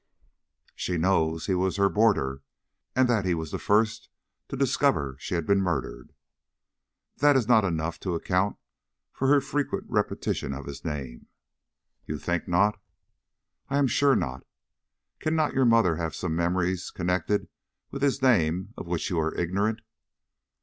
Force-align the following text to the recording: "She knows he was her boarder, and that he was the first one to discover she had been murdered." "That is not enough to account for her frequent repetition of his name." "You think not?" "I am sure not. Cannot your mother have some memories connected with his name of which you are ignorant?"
"She 0.75 0.97
knows 0.97 1.45
he 1.45 1.53
was 1.53 1.75
her 1.77 1.87
boarder, 1.87 2.41
and 2.95 3.07
that 3.07 3.23
he 3.23 3.35
was 3.35 3.51
the 3.51 3.59
first 3.59 4.09
one 4.49 4.57
to 4.57 4.65
discover 4.65 5.15
she 5.19 5.35
had 5.35 5.45
been 5.45 5.61
murdered." 5.61 6.11
"That 7.17 7.35
is 7.35 7.47
not 7.47 7.63
enough 7.63 7.99
to 7.99 8.15
account 8.15 8.55
for 9.11 9.27
her 9.27 9.39
frequent 9.39 9.85
repetition 9.87 10.53
of 10.55 10.65
his 10.65 10.83
name." 10.83 11.27
"You 12.07 12.17
think 12.17 12.47
not?" 12.47 12.81
"I 13.69 13.77
am 13.77 13.85
sure 13.85 14.15
not. 14.15 14.43
Cannot 15.19 15.53
your 15.53 15.65
mother 15.65 15.97
have 15.97 16.15
some 16.15 16.35
memories 16.35 16.89
connected 16.89 17.47
with 17.91 18.01
his 18.01 18.23
name 18.23 18.73
of 18.77 18.87
which 18.87 19.11
you 19.11 19.19
are 19.19 19.35
ignorant?" 19.35 19.81